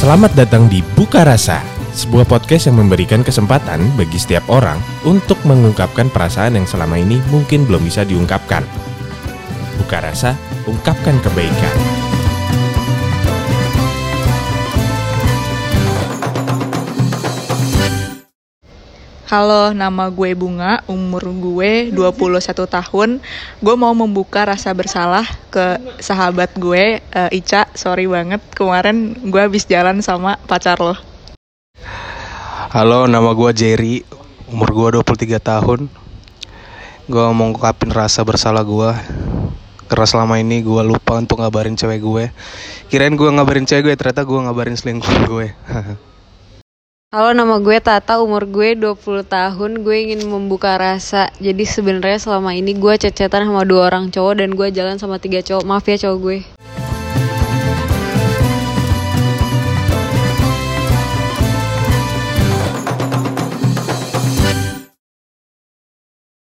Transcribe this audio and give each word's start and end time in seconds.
Selamat 0.00 0.32
datang 0.32 0.64
di 0.64 0.80
Buka 0.96 1.28
Rasa, 1.28 1.60
sebuah 1.92 2.24
podcast 2.24 2.72
yang 2.72 2.80
memberikan 2.80 3.20
kesempatan 3.20 3.84
bagi 4.00 4.16
setiap 4.16 4.48
orang 4.48 4.80
untuk 5.04 5.36
mengungkapkan 5.44 6.08
perasaan 6.08 6.56
yang 6.56 6.64
selama 6.64 6.96
ini 6.96 7.20
mungkin 7.28 7.68
belum 7.68 7.84
bisa 7.84 8.08
diungkapkan. 8.08 8.64
Buka 9.76 10.00
Rasa, 10.00 10.40
ungkapkan 10.64 11.20
kebaikan. 11.20 11.76
Halo, 19.30 19.70
nama 19.70 20.10
gue 20.10 20.34
Bunga, 20.34 20.82
umur 20.90 21.22
gue 21.30 21.94
21 21.94 22.66
tahun. 22.66 23.22
Gue 23.62 23.74
mau 23.78 23.94
membuka 23.94 24.42
rasa 24.42 24.74
bersalah 24.74 25.22
ke 25.54 25.78
sahabat 26.02 26.50
gue, 26.58 26.98
eh, 26.98 27.38
Ica. 27.38 27.70
Sorry 27.78 28.10
banget, 28.10 28.42
kemarin 28.58 29.14
gue 29.22 29.38
habis 29.38 29.70
jalan 29.70 30.02
sama 30.02 30.34
pacar 30.50 30.82
lo. 30.82 30.98
Halo, 32.74 33.06
nama 33.06 33.30
gue 33.30 33.54
Jerry, 33.54 34.02
umur 34.50 34.98
gue 34.98 34.98
23 34.98 35.38
tahun. 35.38 35.86
Gue 37.06 37.22
mau 37.30 37.54
ngungkapin 37.54 37.94
rasa 37.94 38.26
bersalah 38.26 38.66
gue 38.66 38.90
karena 39.86 40.06
selama 40.10 40.42
ini 40.42 40.58
gue 40.66 40.82
lupa 40.82 41.22
untuk 41.22 41.38
ngabarin 41.38 41.78
cewek 41.78 42.02
gue. 42.02 42.24
Kirain 42.90 43.14
gue 43.14 43.30
ngabarin 43.30 43.62
cewek 43.62 43.86
gue, 43.86 43.94
ternyata 43.94 44.26
gue 44.26 44.38
ngabarin 44.42 44.74
selingkuh 44.74 45.18
gue. 45.30 45.54
Halo 47.10 47.34
nama 47.34 47.58
gue 47.58 47.74
Tata 47.82 48.22
umur 48.22 48.46
gue 48.46 48.78
20 48.78 49.26
tahun 49.26 49.82
gue 49.82 49.96
ingin 49.98 50.30
membuka 50.30 50.78
rasa. 50.78 51.26
Jadi 51.42 51.66
sebenarnya 51.66 52.22
selama 52.22 52.54
ini 52.54 52.70
gue 52.78 52.94
cecetan 52.94 53.50
sama 53.50 53.66
dua 53.66 53.90
orang 53.90 54.14
cowok 54.14 54.38
dan 54.38 54.54
gue 54.54 54.70
jalan 54.70 54.94
sama 54.94 55.18
tiga 55.18 55.42
cowok. 55.42 55.66
Maaf 55.66 55.90
ya 55.90 56.06
cowok 56.06 56.18
gue 56.22 56.38